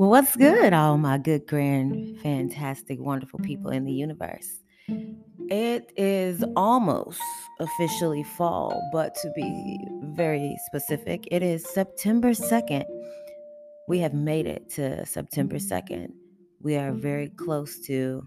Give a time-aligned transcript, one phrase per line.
[0.00, 4.48] Well, what's good, all my good, grand, fantastic, wonderful people in the universe?
[5.50, 7.20] It is almost
[7.60, 12.86] officially fall, but to be very specific, it is September 2nd.
[13.88, 16.14] We have made it to September 2nd.
[16.62, 18.26] We are very close to,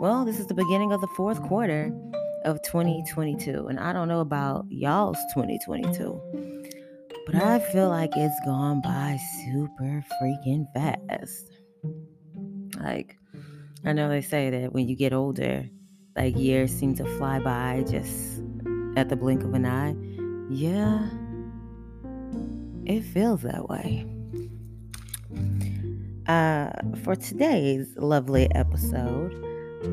[0.00, 1.96] well, this is the beginning of the fourth quarter
[2.44, 3.68] of 2022.
[3.68, 6.53] And I don't know about y'all's 2022
[7.26, 11.50] but I feel like it's gone by super freaking fast.
[12.80, 13.16] Like,
[13.84, 15.68] I know they say that when you get older,
[16.16, 18.42] like years seem to fly by just
[18.96, 19.96] at the blink of an eye.
[20.50, 21.08] Yeah,
[22.84, 24.06] it feels that way.
[26.26, 26.70] Uh,
[27.02, 29.34] for today's lovely episode,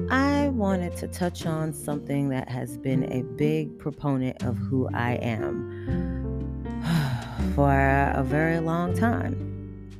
[0.09, 5.13] I wanted to touch on something that has been a big proponent of who I
[5.16, 6.10] am
[7.55, 9.91] for a very long time.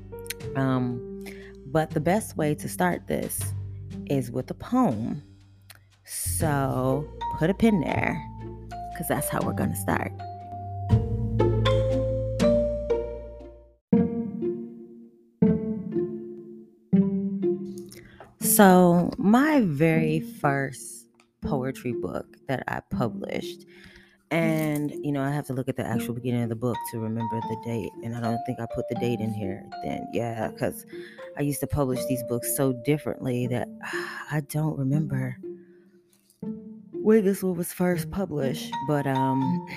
[0.56, 1.26] Um,
[1.68, 3.42] but the best way to start this
[4.10, 5.22] is with a poem.
[6.06, 8.22] So put a pin there
[8.92, 10.12] because that's how we're going to start.
[18.40, 21.08] So, my very first
[21.42, 23.66] poetry book that I published
[24.32, 27.00] and, you know, I have to look at the actual beginning of the book to
[27.00, 27.92] remember the date.
[28.04, 30.08] And I don't think I put the date in here then.
[30.14, 30.86] Yeah, because
[31.38, 33.68] I used to publish these books so differently that
[34.32, 35.38] I don't remember
[36.92, 38.72] where this one was first published.
[38.88, 39.68] But um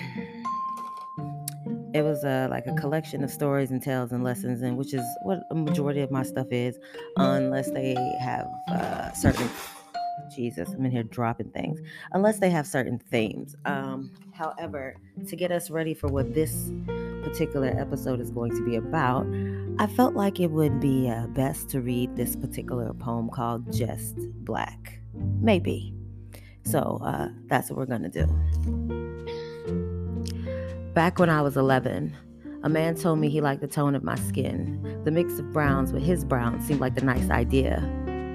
[1.95, 5.01] it was a, like a collection of stories and tales and lessons, and which is
[5.23, 6.77] what a majority of my stuff is,
[7.15, 9.49] unless they have uh, certain
[10.35, 11.79] Jesus, I'm in here dropping things,
[12.11, 13.55] unless they have certain themes.
[13.65, 14.95] Um, however,
[15.27, 16.71] to get us ready for what this
[17.23, 19.25] particular episode is going to be about,
[19.79, 24.15] I felt like it would be uh, best to read this particular poem called Just
[24.43, 24.99] Black.
[25.13, 25.93] Maybe.
[26.63, 28.27] So uh, that's what we're going to do.
[30.93, 32.15] Back when I was 11,
[32.63, 35.01] a man told me he liked the tone of my skin.
[35.03, 37.83] The mix of browns with his brown seemed like the nice idea.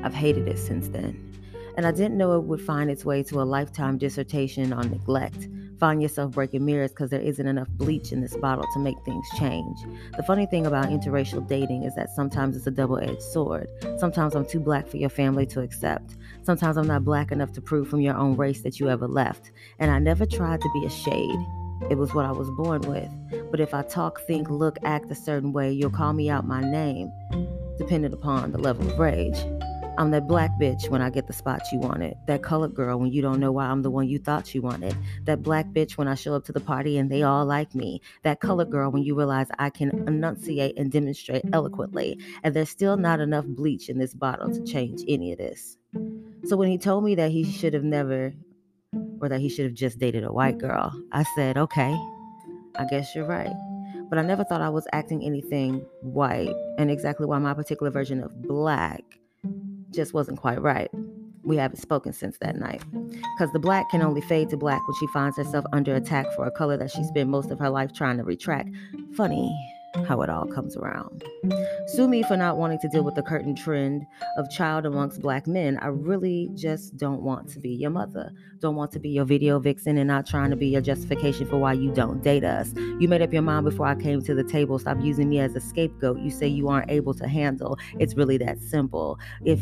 [0.04, 1.29] I've hated it since then
[1.76, 5.48] and I didn't know it would find its way to a lifetime dissertation on neglect.
[5.78, 9.26] Find yourself breaking mirrors because there isn't enough bleach in this bottle to make things
[9.38, 9.78] change.
[10.14, 13.66] The funny thing about interracial dating is that sometimes it's a double edged sword.
[13.97, 16.16] Sometimes I'm too black for your family to accept.
[16.42, 19.52] Sometimes I'm not black enough to prove from your own race that you ever left.
[19.78, 21.38] And I never tried to be a shade.
[21.88, 23.10] It was what I was born with.
[23.50, 26.60] But if I talk, think, look, act a certain way, you'll call me out my
[26.60, 27.10] name,
[27.78, 29.38] depending upon the level of rage.
[30.00, 32.16] I'm that black bitch when I get the spot you wanted.
[32.27, 34.97] That colored girl when you don't know why I'm the one you thought you wanted.
[35.25, 38.00] That black bitch when I show up to the party and they all like me.
[38.22, 42.19] That colored girl when you realize I can enunciate and demonstrate eloquently.
[42.43, 45.77] And there's still not enough bleach in this bottle to change any of this.
[46.47, 48.32] So when he told me that he should have never,
[49.21, 51.94] or that he should have just dated a white girl, I said, okay,
[52.77, 53.53] I guess you're right
[54.09, 58.21] but I never thought I was acting anything white and exactly why my particular version
[58.25, 59.19] of black
[59.92, 60.90] just wasn't quite right.
[61.42, 62.82] We haven't spoken since that night.
[62.92, 66.46] Because the black can only fade to black when she finds herself under attack for
[66.46, 68.70] a color that she spent most of her life trying to retract.
[69.16, 69.56] Funny
[70.06, 71.24] how it all comes around.
[71.88, 74.06] Sue me for not wanting to deal with the current trend
[74.36, 75.78] of child amongst black men.
[75.78, 78.32] I really just don't want to be your mother.
[78.60, 81.58] Don't want to be your video vixen and not trying to be your justification for
[81.58, 82.72] why you don't date us.
[82.98, 84.78] You made up your mind before I came to the table.
[84.78, 86.20] Stop using me as a scapegoat.
[86.20, 87.78] You say you aren't able to handle.
[87.98, 89.18] It's really that simple.
[89.44, 89.60] If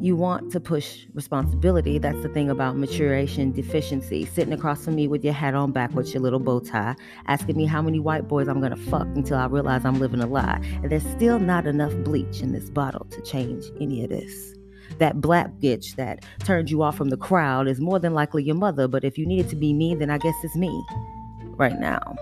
[0.00, 1.98] you want to push responsibility.
[1.98, 4.24] That's the thing about maturation deficiency.
[4.24, 6.94] Sitting across from me with your hat on backwards, your little bow tie,
[7.26, 10.26] asking me how many white boys I'm gonna fuck until I realize I'm living a
[10.26, 10.60] lie.
[10.82, 14.54] And there's still not enough bleach in this bottle to change any of this.
[14.98, 18.54] That black bitch that turned you off from the crowd is more than likely your
[18.54, 20.84] mother, but if you needed to be me, then I guess it's me
[21.56, 22.16] right now.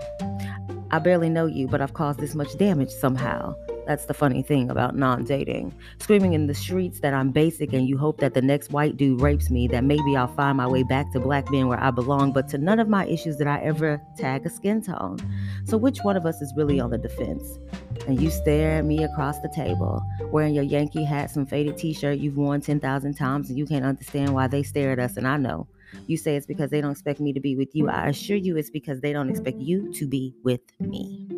[0.91, 3.55] I barely know you, but I've caused this much damage somehow.
[3.85, 5.73] That's the funny thing about non dating.
[5.99, 9.21] Screaming in the streets that I'm basic and you hope that the next white dude
[9.21, 12.33] rapes me, that maybe I'll find my way back to black men where I belong,
[12.33, 15.17] but to none of my issues did I ever tag a skin tone.
[15.65, 17.59] So, which one of us is really on the defense?
[18.07, 20.01] And you stare at me across the table,
[20.31, 23.85] wearing your Yankee hat, some faded t shirt you've worn 10,000 times, and you can't
[23.85, 25.67] understand why they stare at us, and I know.
[26.07, 27.89] You say it's because they don't expect me to be with you.
[27.89, 31.29] I assure you it's because they don't expect you to be with me.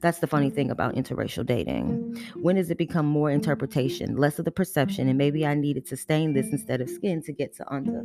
[0.00, 2.18] That's the funny thing about interracial dating.
[2.42, 5.96] When does it become more interpretation, less of the perception, and maybe I needed to
[5.96, 8.04] stain this instead of skin to get to under?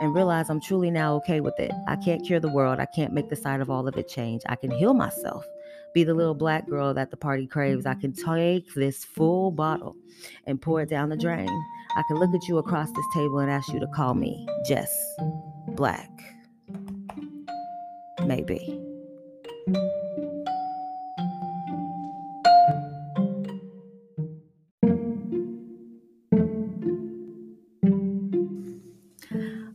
[0.00, 1.70] and realize I'm truly now okay with it.
[1.86, 2.80] I can't cure the world.
[2.80, 4.42] I can't make the sight of all of it change.
[4.48, 5.46] I can heal myself.
[5.94, 6.72] Be the little black mm-hmm.
[6.72, 7.86] girl that the party craves.
[7.86, 8.34] I can mm-hmm.
[8.34, 9.96] take this full bottle
[10.46, 11.26] and pour it down the mm-hmm.
[11.26, 11.64] drain.
[11.96, 14.90] I can look at you across this table and ask you to call me Jess
[15.68, 16.10] Black.
[18.24, 18.80] Maybe.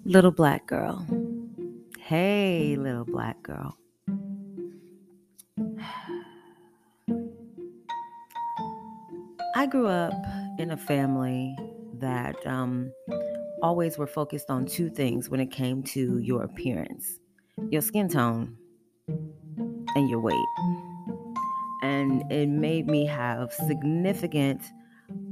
[0.06, 1.06] Little black girl.
[2.00, 3.78] Hey, little black girl.
[9.58, 10.14] I grew up
[10.60, 11.58] in a family
[11.98, 12.94] that um,
[13.64, 17.18] always were focused on two things when it came to your appearance
[17.72, 18.56] your skin tone
[19.96, 20.46] and your weight.
[21.82, 24.62] And it made me have significant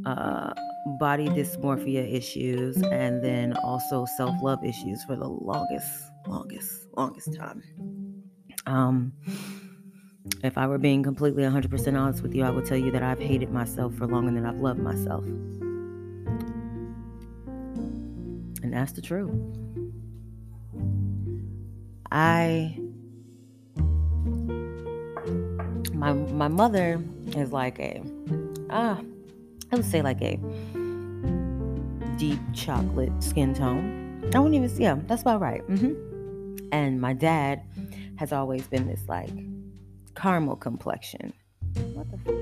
[0.08, 0.54] uh,
[1.00, 5.88] body dysmorphia issues and then also self love issues for the longest,
[6.28, 7.62] longest, longest time.
[8.66, 9.14] Um,
[10.44, 13.20] if I were being completely 100% honest with you, I would tell you that I've
[13.20, 15.24] hated myself for longer than I've loved myself.
[18.64, 19.32] And that's the truth.
[22.12, 22.78] I
[25.94, 27.04] my my mother
[27.36, 28.02] is like a
[28.70, 29.02] ah
[29.72, 30.40] I would say like a
[32.18, 34.24] deep chocolate skin tone.
[34.34, 35.68] I wouldn't even see yeah, that's about right.
[35.68, 36.70] Mm-hmm.
[36.72, 37.64] And my dad
[38.18, 39.34] has always been this like
[40.16, 41.34] caramel complexion.
[41.94, 42.36] What the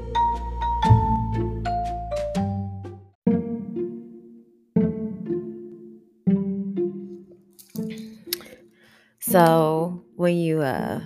[9.33, 11.01] So when you uh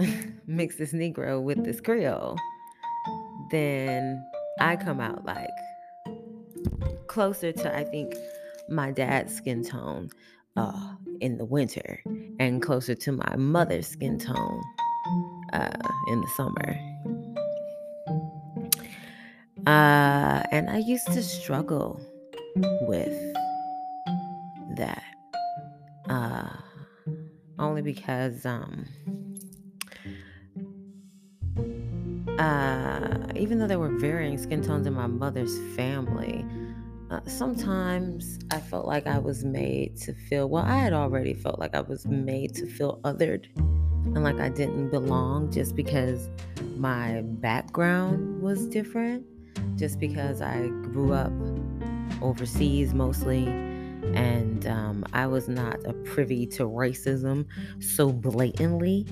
[0.46, 2.36] mix this Negro with this Creole,
[3.52, 4.20] then
[4.58, 5.48] I come out like
[7.06, 8.14] closer to I think
[8.68, 10.10] my dad's skin tone
[10.56, 12.02] uh, in the winter
[12.40, 14.62] and closer to my mother's skin tone
[15.52, 15.70] uh,
[16.08, 16.76] in the summer.
[19.66, 22.00] Uh, and I used to struggle
[22.82, 23.16] with
[24.76, 25.04] that.
[26.08, 26.48] Uh,
[27.58, 28.86] only because um,
[32.38, 36.44] uh, even though there were varying skin tones in my mother's family,
[37.12, 41.58] uh, sometimes I felt like I was made to feel, well, I had already felt
[41.58, 43.46] like I was made to feel othered
[44.14, 46.30] and like I didn't belong just because
[46.76, 49.26] my background was different,
[49.76, 51.32] just because I grew up
[52.22, 53.46] overseas mostly.
[54.14, 57.46] And um, I was not a privy to racism
[57.80, 59.06] so blatantly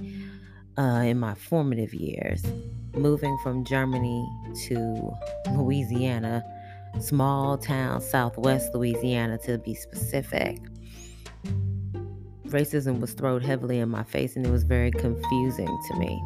[0.78, 2.42] uh, in my formative years.
[2.94, 4.26] Moving from Germany
[4.68, 5.12] to
[5.52, 6.42] Louisiana
[6.98, 10.58] small town, southwest Louisiana to be specific.
[12.46, 16.20] Racism was thrown heavily in my face and it was very confusing to me.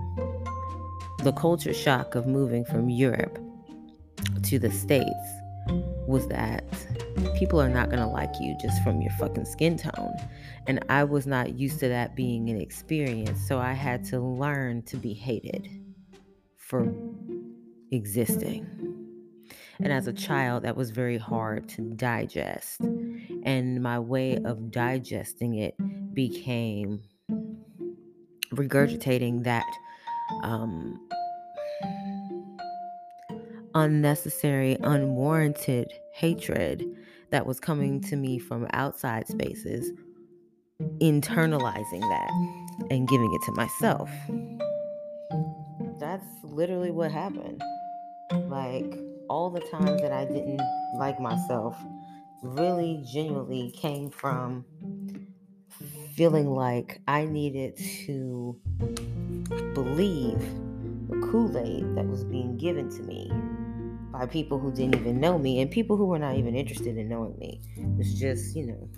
[1.22, 3.38] The culture shock of moving from Europe
[4.44, 5.10] to the States
[6.06, 6.64] was that
[7.38, 10.14] people are not going to like you just from your fucking skin tone.
[10.66, 13.46] And I was not used to that being an experience.
[13.46, 15.68] So I had to learn to be hated
[16.56, 16.92] for
[17.90, 19.03] existing.
[19.80, 22.80] And as a child, that was very hard to digest.
[23.44, 25.74] And my way of digesting it
[26.14, 27.02] became
[28.52, 29.66] regurgitating that
[30.42, 31.00] um,
[33.74, 36.84] unnecessary, unwarranted hatred
[37.30, 39.90] that was coming to me from outside spaces,
[41.00, 42.30] internalizing that
[42.90, 44.10] and giving it to myself.
[45.98, 47.60] That's literally what happened.
[48.48, 48.94] Like,
[49.28, 50.60] all the times that I didn't
[50.98, 51.76] like myself
[52.42, 54.64] really genuinely came from
[56.14, 57.76] feeling like I needed
[58.06, 58.56] to
[59.74, 60.38] believe
[61.08, 63.32] the Kool Aid that was being given to me
[64.12, 67.08] by people who didn't even know me and people who were not even interested in
[67.08, 67.60] knowing me.
[67.98, 68.88] It's just, you know,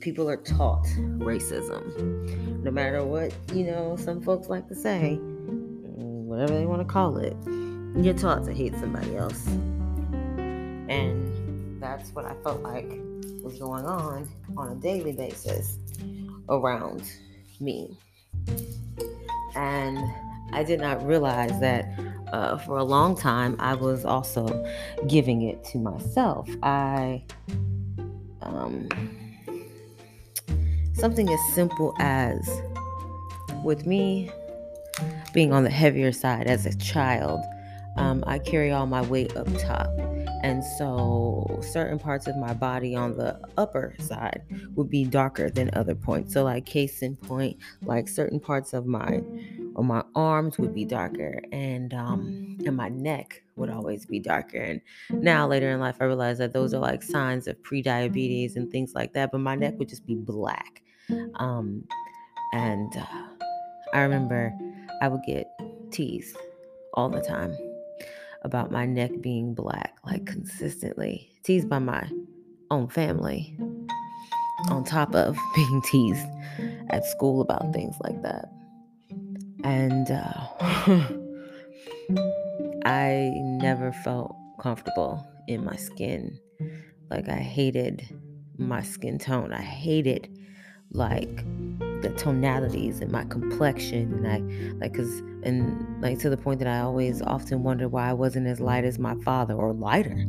[0.00, 0.84] people are taught
[1.18, 2.62] racism.
[2.62, 7.18] No matter what, you know, some folks like to say, whatever they want to call
[7.18, 7.36] it
[7.96, 9.46] you're taught to hate somebody else.
[10.88, 12.90] And that's what I felt like
[13.42, 15.78] was going on on a daily basis
[16.48, 17.02] around
[17.60, 17.96] me.
[19.54, 19.98] And
[20.52, 21.86] I did not realize that
[22.32, 24.64] uh, for a long time I was also
[25.06, 26.48] giving it to myself.
[26.62, 27.24] I,
[28.40, 28.88] um,
[30.94, 32.48] something as simple as
[33.64, 34.30] with me
[35.32, 37.40] being on the heavier side as a child,
[37.96, 39.88] um, I carry all my weight up top.
[40.42, 44.42] And so certain parts of my body on the upper side
[44.74, 46.34] would be darker than other points.
[46.34, 49.22] So like case in point, like certain parts of my
[49.74, 54.58] or my arms would be darker and um and my neck would always be darker.
[54.58, 54.80] And
[55.12, 58.94] now later in life I realized that those are like signs of pre-diabetes and things
[58.94, 60.82] like that, but my neck would just be black.
[61.36, 61.84] Um
[62.52, 63.46] and uh,
[63.94, 64.52] I remember
[65.00, 65.46] I would get
[65.90, 66.36] teased
[66.94, 67.56] all the time
[68.42, 72.08] about my neck being black, like consistently teased by my
[72.70, 73.56] own family,
[74.70, 76.26] on top of being teased
[76.90, 78.50] at school about things like that.
[79.64, 80.46] And uh,
[82.84, 86.38] I never felt comfortable in my skin.
[87.10, 88.08] Like I hated
[88.58, 89.52] my skin tone.
[89.52, 90.28] I hated
[90.90, 91.44] like
[92.02, 96.68] the tonalities and my complexion and I like cuz and like to the point that
[96.68, 100.26] I always often wonder why I wasn't as light as my father or lighter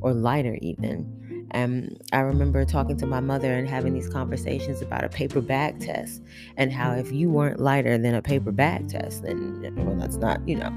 [0.00, 1.46] or lighter even.
[1.52, 5.80] And I remember talking to my mother and having these conversations about a paper bag
[5.80, 6.22] test
[6.56, 10.46] and how if you weren't lighter than a paper bag test, then well, that's not,
[10.48, 10.72] you know,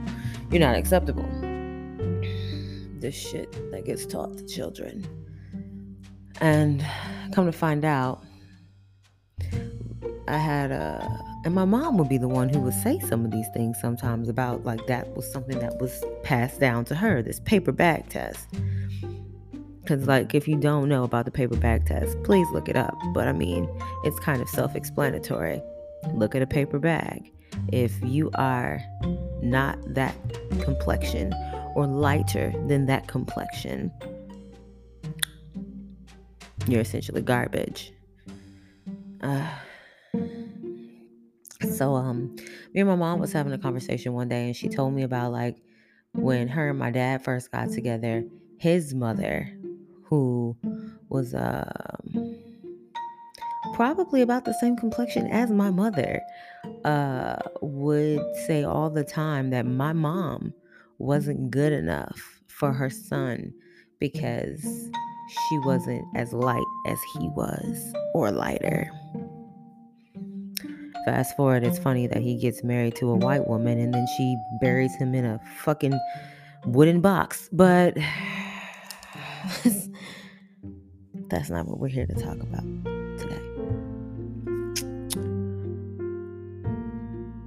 [0.51, 1.27] you're not acceptable.
[2.99, 5.07] This shit that gets taught to children.
[6.41, 6.85] And
[7.31, 8.23] come to find out,
[10.27, 13.31] I had a, and my mom would be the one who would say some of
[13.31, 17.39] these things sometimes about like that was something that was passed down to her, this
[17.41, 18.47] paper bag test.
[19.81, 22.97] Because, like, if you don't know about the paper bag test, please look it up.
[23.13, 23.69] But I mean,
[24.03, 25.61] it's kind of self explanatory.
[26.13, 27.31] Look at a paper bag.
[27.71, 28.81] If you are
[29.43, 30.15] not that
[30.61, 31.33] complexion
[31.75, 33.91] or lighter than that complexion,
[36.67, 37.93] you're essentially garbage.
[39.21, 39.47] Uh,
[41.65, 42.35] so um
[42.73, 45.31] me and my mom was having a conversation one day and she told me about
[45.31, 45.57] like
[46.13, 48.23] when her and my dad first got together,
[48.57, 49.51] his mother,
[50.03, 50.55] who
[51.09, 52.35] was um
[53.73, 56.21] probably about the same complexion as my mother,
[56.83, 60.53] uh would say all the time that my mom
[60.97, 63.53] wasn't good enough for her son
[63.99, 64.89] because
[65.49, 68.89] she wasn't as light as he was or lighter.
[71.05, 71.83] Fast forward, it's mm-hmm.
[71.83, 75.23] funny that he gets married to a white woman and then she buries him in
[75.23, 75.99] a fucking
[76.65, 77.47] wooden box.
[77.51, 77.95] But
[81.29, 82.63] that's not what we're here to talk about
[83.19, 83.39] today.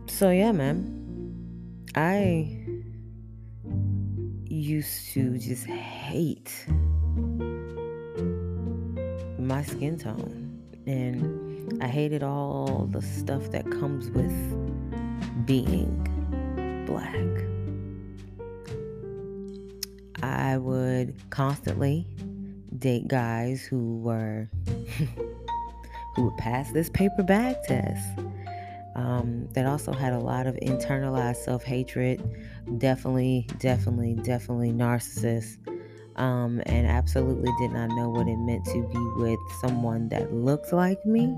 [0.06, 0.94] So, yeah, man.
[1.96, 2.54] I
[4.44, 6.64] used to just hate
[9.38, 10.62] my skin tone.
[10.86, 11.47] And
[11.80, 16.04] I hated all the stuff that comes with being
[16.86, 17.14] black.
[20.22, 22.06] I would constantly
[22.78, 24.48] date guys who were
[26.16, 28.06] who would pass this paper bag test.
[28.96, 32.20] Um, that also had a lot of internalized self hatred.
[32.78, 35.58] Definitely, definitely, definitely narcissist.
[36.16, 40.72] Um, and absolutely did not know what it meant to be with someone that looked
[40.72, 41.36] like me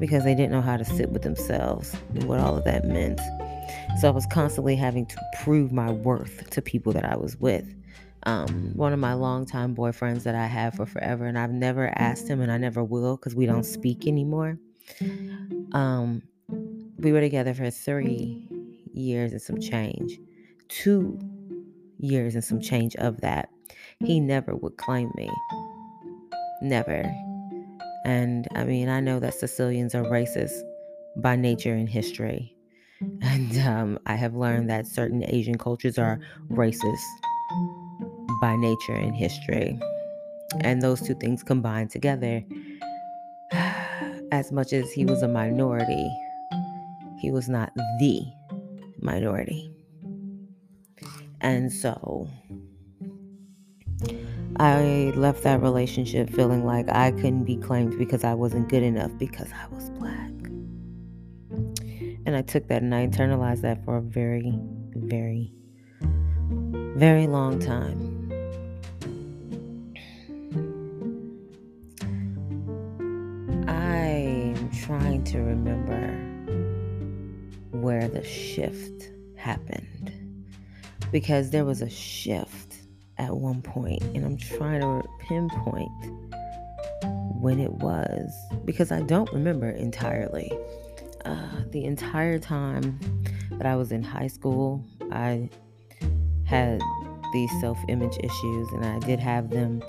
[0.00, 3.20] because they didn't know how to sit with themselves and what all of that meant.
[4.00, 7.74] So I was constantly having to prove my worth to people that I was with.
[8.24, 12.28] Um, one of my longtime boyfriends that I had for forever, and I've never asked
[12.28, 14.58] him, and I never will because we don't speak anymore.
[15.72, 16.22] Um,
[16.98, 18.48] we were together for three
[18.92, 20.18] years and some change,
[20.68, 21.18] two
[21.98, 23.48] years and some change of that.
[24.04, 25.30] He never would claim me.
[26.62, 27.10] Never.
[28.04, 30.60] And I mean, I know that Sicilians are racist
[31.16, 32.54] by nature and history.
[33.22, 37.00] And um, I have learned that certain Asian cultures are racist
[38.42, 39.78] by nature and history.
[40.60, 42.44] And those two things combined together,
[44.32, 46.10] as much as he was a minority,
[47.20, 48.22] he was not the
[49.00, 49.72] minority.
[51.40, 52.28] And so
[54.60, 59.10] I left that relationship feeling like I couldn't be claimed because I wasn't good enough
[59.16, 60.28] because I was black.
[62.26, 64.52] And I took that and I internalized that for a very,
[64.94, 65.50] very,
[66.02, 68.18] very long time.
[73.66, 76.18] I'm trying to remember
[77.70, 80.12] where the shift happened
[81.10, 82.69] because there was a shift
[83.20, 85.90] at one point, and I'm trying to pinpoint
[87.38, 88.32] when it was
[88.64, 90.50] because I don't remember entirely.
[91.26, 92.98] Uh, the entire time
[93.52, 95.50] that I was in high school, I
[96.44, 96.80] had
[97.34, 99.82] these self image issues, and I did have them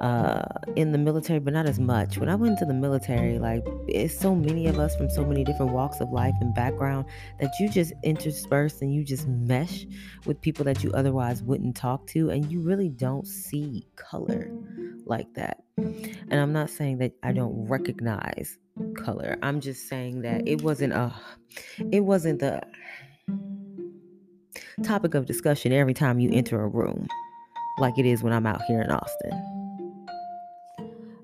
[0.00, 0.42] uh,
[0.74, 2.18] in the military, but not as much.
[2.18, 5.44] When I went into the military, like it's so many of us from so many
[5.44, 7.06] different walks of life and background
[7.40, 9.86] that you just intersperse and you just mesh
[10.26, 14.50] with people that you otherwise wouldn't talk to, and you really don't see color
[15.06, 15.62] like that.
[15.78, 18.58] And I'm not saying that I don't recognize
[18.96, 19.38] color.
[19.42, 21.14] I'm just saying that it wasn't a,
[21.90, 22.62] it wasn't the
[24.82, 27.08] topic of discussion every time you enter a room
[27.78, 29.55] like it is when I'm out here in Austin.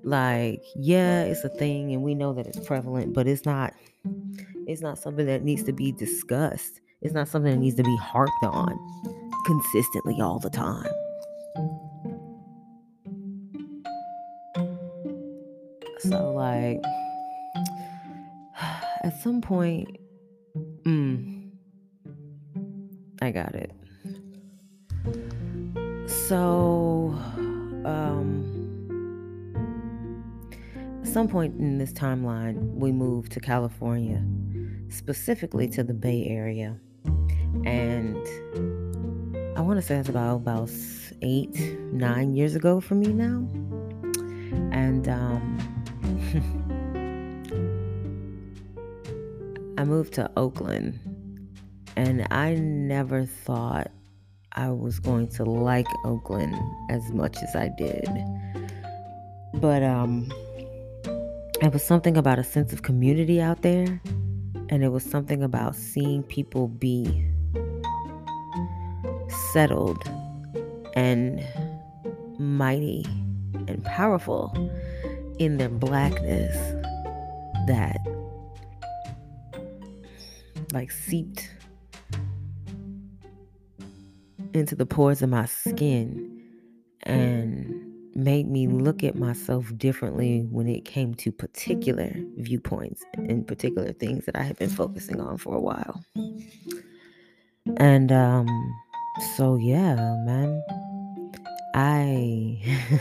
[0.05, 3.73] Like, yeah, it's a thing and we know that it's prevalent, but it's not
[4.67, 6.81] it's not something that needs to be discussed.
[7.01, 8.79] It's not something that needs to be harped on
[9.47, 10.91] consistently all the time.
[15.99, 16.81] So like
[19.05, 19.99] at some point
[20.85, 21.51] mm,
[23.21, 23.73] I got it.
[26.09, 26.82] So
[31.13, 34.25] some point in this timeline, we moved to California,
[34.89, 36.79] specifically to the Bay Area.
[37.67, 38.17] And
[39.59, 40.71] I want to say it's about about
[41.21, 41.55] eight,
[41.93, 43.47] nine years ago for me now.
[44.73, 45.59] And um,
[49.77, 50.99] I moved to Oakland,
[51.95, 53.91] and I never thought
[54.53, 56.57] I was going to like Oakland
[56.89, 58.09] as much as I did.
[59.53, 60.33] But um,
[61.63, 64.01] it was something about a sense of community out there,
[64.69, 67.25] and it was something about seeing people be
[69.53, 70.03] settled
[70.95, 71.41] and
[72.39, 73.07] mighty
[73.69, 74.53] and powerful
[75.39, 76.57] in their blackness
[77.69, 77.99] that
[80.73, 81.49] like seeped
[84.53, 86.43] into the pores of my skin
[87.05, 87.72] and
[88.15, 94.27] made me look at myself differently when it came to particular viewpoints and particular things
[94.27, 96.05] that I had been focusing on for a while.
[97.77, 98.47] And um
[99.37, 100.63] so yeah, man.
[101.75, 102.61] I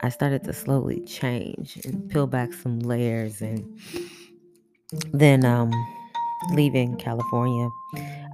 [0.00, 3.64] I started to slowly change and peel back some layers and
[5.12, 5.70] then um
[6.52, 7.68] leaving California,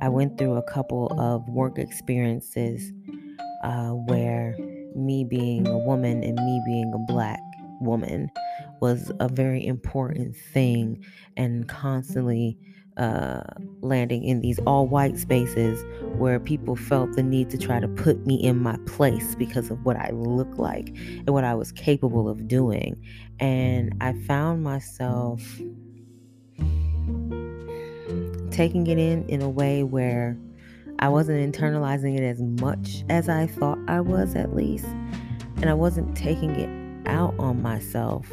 [0.00, 2.92] I went through a couple of work experiences
[3.62, 4.54] uh, where
[4.94, 7.40] me being a woman and me being a black
[7.80, 8.30] woman
[8.80, 11.04] was a very important thing
[11.36, 12.56] and constantly
[12.96, 13.42] uh,
[13.80, 15.84] landing in these all white spaces
[16.16, 19.84] where people felt the need to try to put me in my place because of
[19.84, 23.00] what I look like and what I was capable of doing.
[23.40, 25.42] And I found myself
[28.52, 30.38] taking it in in a way where
[31.04, 34.86] I wasn't internalizing it as much as I thought I was, at least.
[35.56, 38.26] And I wasn't taking it out on myself.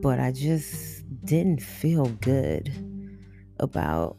[0.00, 2.72] But I just didn't feel good
[3.60, 4.16] about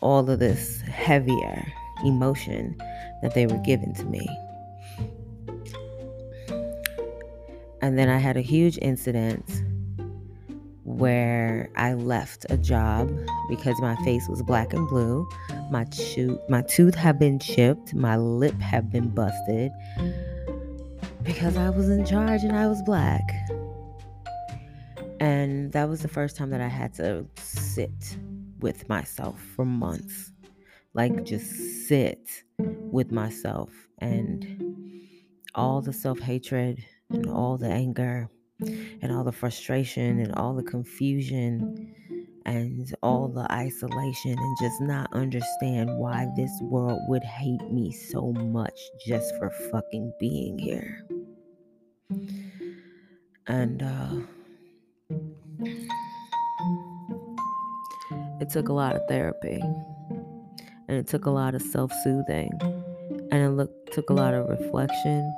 [0.00, 1.66] all of this heavier
[2.04, 2.80] emotion
[3.22, 4.28] that they were giving to me.
[7.82, 9.63] And then I had a huge incident
[11.04, 13.14] where I left a job
[13.50, 15.28] because my face was black and blue.
[15.70, 17.92] My tooth, my tooth had been chipped.
[17.92, 19.70] My lip had been busted
[21.22, 23.20] because I was in charge and I was black.
[25.20, 28.16] And that was the first time that I had to sit
[28.60, 30.32] with myself for months.
[30.94, 35.04] Like just sit with myself and
[35.54, 40.62] all the self hatred and all the anger and all the frustration and all the
[40.62, 41.94] confusion
[42.46, 48.32] and all the isolation and just not understand why this world would hate me so
[48.32, 51.06] much just for fucking being here.
[53.46, 54.10] And uh
[58.40, 59.60] it took a lot of therapy
[60.88, 62.50] and it took a lot of self-soothing
[63.30, 65.34] and it look, took a lot of reflection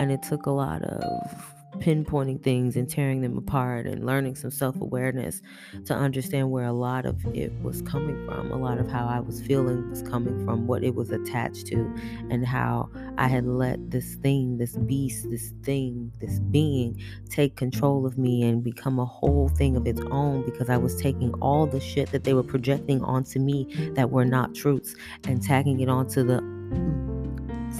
[0.00, 4.50] and it took a lot of pinpointing things and tearing them apart and learning some
[4.50, 5.42] self awareness
[5.86, 8.50] to understand where a lot of it was coming from.
[8.50, 11.94] A lot of how I was feeling was coming from what it was attached to,
[12.30, 18.06] and how I had let this thing, this beast, this thing, this being take control
[18.06, 21.66] of me and become a whole thing of its own because I was taking all
[21.66, 25.88] the shit that they were projecting onto me that were not truths and tagging it
[25.88, 27.07] onto the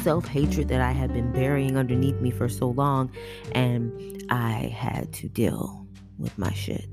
[0.03, 3.11] self hatred that I had been burying underneath me for so long,
[3.53, 5.87] and I had to deal
[6.19, 6.89] with my shit.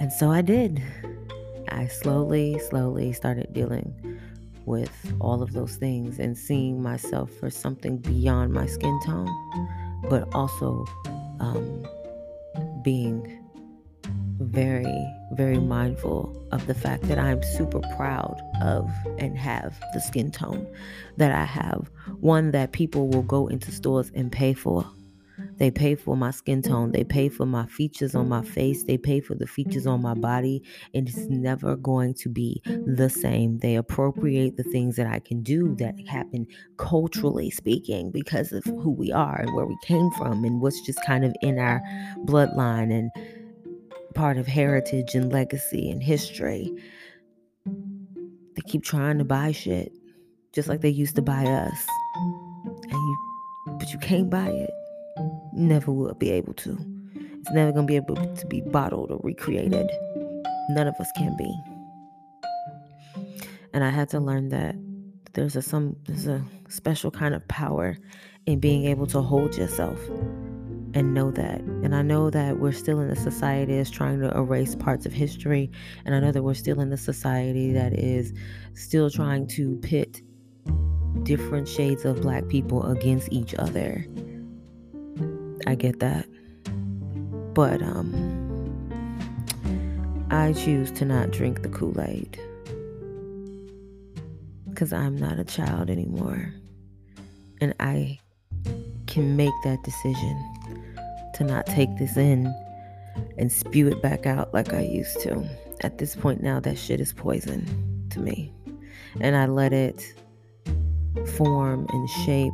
[0.00, 0.82] And so I did.
[1.68, 4.18] I slowly, slowly started dealing
[4.64, 4.90] with
[5.20, 9.28] all of those things and seeing myself for something beyond my skin tone,
[10.08, 10.86] but also
[11.40, 11.86] um,
[12.82, 13.44] being
[14.38, 20.30] very, very mindful of the fact that I'm super proud of and have the skin
[20.30, 20.66] tone
[21.16, 21.90] that I have.
[22.20, 24.90] One that people will go into stores and pay for.
[25.58, 26.92] They pay for my skin tone.
[26.92, 28.84] They pay for my features on my face.
[28.84, 30.62] They pay for the features on my body.
[30.94, 33.58] And it's never going to be the same.
[33.58, 38.90] They appropriate the things that I can do that happen culturally speaking because of who
[38.90, 41.80] we are and where we came from and what's just kind of in our
[42.24, 43.10] bloodline and
[44.14, 46.72] part of heritage and legacy and history.
[47.64, 49.92] They keep trying to buy shit
[50.52, 51.86] just like they used to buy us.
[52.64, 53.16] And you
[53.78, 54.70] but you can't buy it.
[55.52, 56.78] Never will be able to.
[57.14, 59.90] It's never gonna be able to be bottled or recreated.
[60.70, 61.54] None of us can be.
[63.72, 64.74] And I had to learn that
[65.34, 67.96] there's a some there's a special kind of power
[68.46, 69.98] in being able to hold yourself
[70.94, 71.60] and know that.
[71.60, 75.12] And I know that we're still in a society that's trying to erase parts of
[75.12, 75.70] history.
[76.04, 78.32] And I know that we're still in a society that is
[78.74, 80.22] still trying to pit
[81.22, 84.06] different shades of black people against each other.
[85.66, 86.26] I get that.
[87.54, 88.34] But um
[90.30, 92.38] I choose to not drink the Kool-Aid.
[94.74, 96.54] Cuz I'm not a child anymore.
[97.60, 98.20] And I
[99.06, 100.36] can make that decision
[101.34, 102.52] to not take this in
[103.38, 105.48] and spew it back out like I used to.
[105.80, 108.52] At this point now, that shit is poison to me.
[109.20, 110.14] And I let it
[111.36, 112.52] form and shape,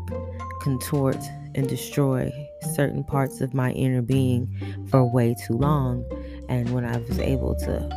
[0.61, 1.19] contort,
[1.55, 2.33] and destroy
[2.75, 4.49] certain parts of my inner being
[4.91, 6.05] for way too long.
[6.49, 7.89] And when I was able to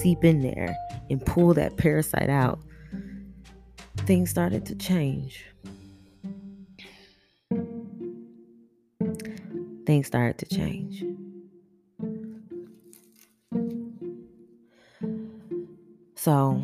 [0.00, 0.76] seep in there
[1.10, 2.60] and pull that parasite out,
[3.98, 5.44] things started to change.
[9.86, 11.04] Things started to change.
[16.14, 16.62] So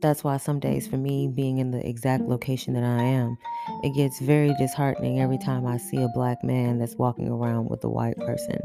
[0.00, 3.36] that's why some days for me being in the exact location that I am,
[3.82, 7.82] it gets very disheartening every time I see a black man that's walking around with
[7.84, 8.58] a white person,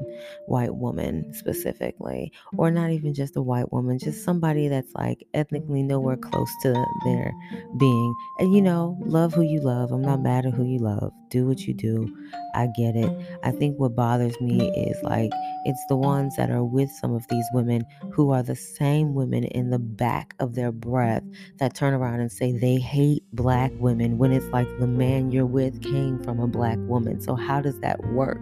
[0.48, 5.84] white woman specifically, or not even just a white woman, just somebody that's like ethnically
[5.84, 6.74] nowhere close to
[7.06, 7.32] their
[7.78, 8.16] being.
[8.40, 9.92] And you know, love who you love.
[9.92, 11.12] I'm not mad at who you love.
[11.30, 12.16] Do what you do.
[12.56, 13.12] I get it.
[13.44, 15.32] I think what bothers me is like
[15.66, 19.46] it's the ones that are with some of these women who are the same women
[19.46, 21.24] in the back of their breath
[21.60, 25.46] that turn around and say they hate black women when it's like the man you're
[25.46, 27.20] with came from a black woman.
[27.20, 28.40] So, how does that work?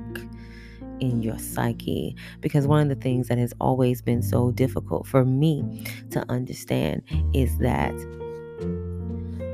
[1.00, 5.26] in your psyche because one of the things that has always been so difficult for
[5.26, 7.02] me to understand
[7.34, 7.92] is that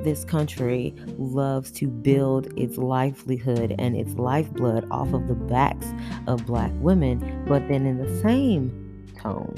[0.04, 5.88] this country loves to build its livelihood and its lifeblood off of the backs
[6.28, 9.56] of black women, but then in the same tone,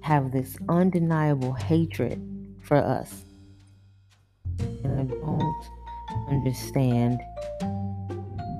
[0.00, 2.20] have this undeniable hatred
[2.60, 3.24] for us.
[4.58, 5.79] And I don't
[6.30, 7.20] understand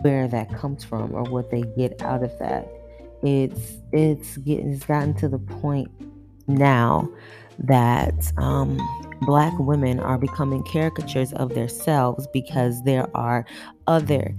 [0.02, 2.68] where that comes from or what they get out of that.
[3.22, 5.90] It's it's getting it's gotten to the point
[6.46, 7.08] now
[7.58, 8.78] that um
[9.22, 13.44] black women are becoming caricatures of themselves because there are
[13.86, 14.34] other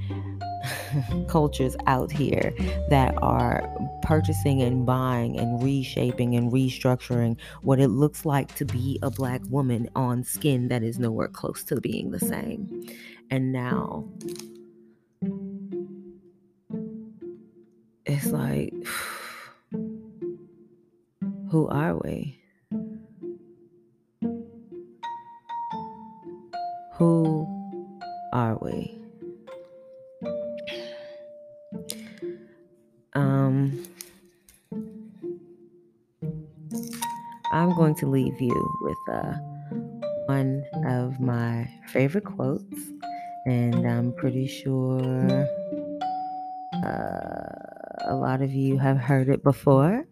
[1.28, 2.54] cultures out here
[2.89, 3.63] that are
[4.02, 9.41] purchasing and buying and reshaping and restructuring what it looks like to be a black
[9.50, 12.88] woman on skin that is nowhere close to being the same.
[13.32, 14.10] And now
[18.06, 18.74] it's like,
[21.50, 22.38] who are we?
[26.96, 27.48] Who
[28.34, 28.98] are we?
[33.13, 33.82] Um,
[37.54, 39.34] I'm going to leave you with uh,
[40.26, 42.90] one of my favorite quotes,
[43.45, 45.47] and I'm pretty sure
[46.84, 50.06] uh, a lot of you have heard it before.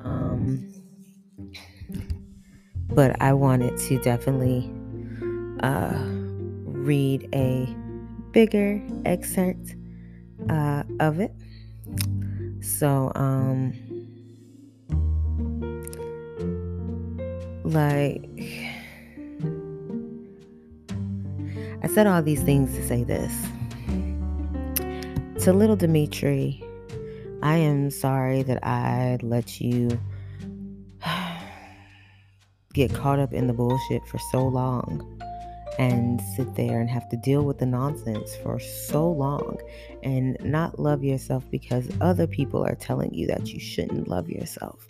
[0.00, 0.72] Um,
[2.88, 4.70] but I wanted to definitely
[5.60, 5.98] uh,
[6.64, 7.66] read a
[8.32, 9.76] bigger excerpt
[10.48, 11.32] uh, of it.
[12.60, 13.74] So, um,
[17.64, 18.28] like,
[21.88, 23.32] I said all these things to say this.
[25.44, 26.62] To little Dimitri,
[27.42, 29.98] I am sorry that I let you
[32.74, 35.18] get caught up in the bullshit for so long
[35.78, 39.56] and sit there and have to deal with the nonsense for so long
[40.02, 44.86] and not love yourself because other people are telling you that you shouldn't love yourself.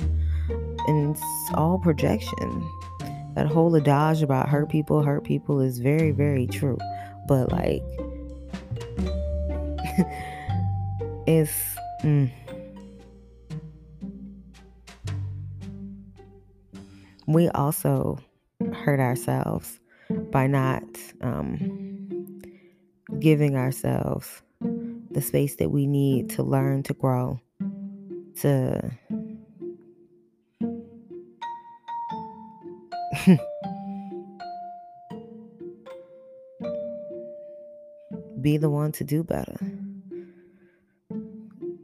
[0.88, 1.22] And it's
[1.54, 2.68] all projection.
[3.38, 6.76] That whole adage about hurt people, hurt people is very, very true.
[7.28, 7.84] But like,
[11.28, 11.52] it's.
[12.02, 12.32] Mm,
[17.28, 18.18] we also
[18.72, 19.78] hurt ourselves
[20.32, 20.82] by not
[21.20, 22.40] um,
[23.20, 24.42] giving ourselves
[25.12, 27.38] the space that we need to learn to grow,
[28.40, 28.90] to
[38.40, 39.58] be the one to do better.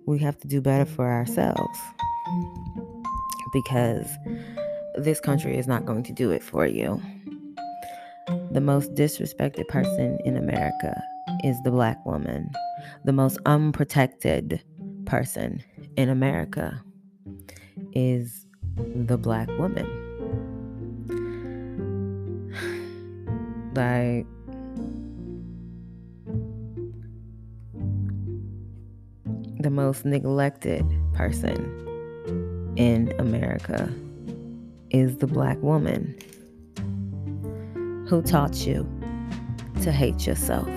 [0.07, 1.79] We have to do better for ourselves
[3.53, 4.07] because
[4.97, 7.01] this country is not going to do it for you.
[8.53, 11.03] The most disrespected person in America
[11.43, 12.51] is the black woman.
[13.05, 14.63] The most unprotected
[15.07, 15.63] person
[15.97, 16.83] in America
[17.93, 20.04] is the black woman.
[23.75, 24.25] Like,
[29.59, 30.85] the most neglected
[31.15, 33.93] person in America
[34.91, 36.17] is the black woman.
[38.09, 38.87] Who taught you
[39.83, 40.69] to hate yourself?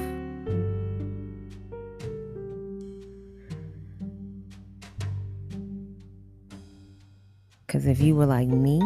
[7.68, 8.82] Because if you were like me,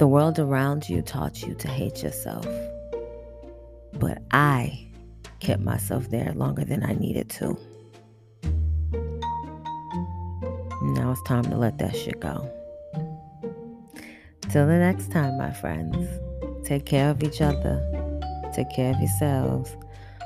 [0.00, 2.46] the world around you taught you to hate yourself.
[3.92, 4.88] But I
[5.40, 7.58] kept myself there longer than I needed to.
[10.82, 12.50] Now it's time to let that shit go.
[14.48, 16.08] Till the next time, my friends,
[16.66, 17.76] take care of each other,
[18.54, 19.76] take care of yourselves.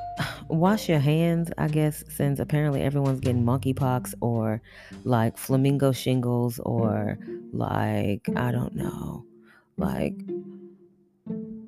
[0.48, 4.62] Wash your hands, I guess, since apparently everyone's getting monkeypox or
[5.02, 7.18] like flamingo shingles or
[7.52, 9.24] like, I don't know,
[9.76, 10.14] like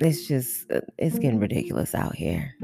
[0.00, 2.54] it's just, uh, it's getting ridiculous out here.